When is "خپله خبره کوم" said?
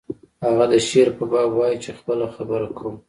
1.99-2.95